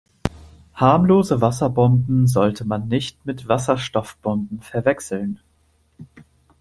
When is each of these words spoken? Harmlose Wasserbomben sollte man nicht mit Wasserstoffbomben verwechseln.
Harmlose 0.73 1.41
Wasserbomben 1.41 2.25
sollte 2.27 2.65
man 2.65 2.87
nicht 2.87 3.23
mit 3.27 3.47
Wasserstoffbomben 3.47 4.61
verwechseln. 4.61 5.39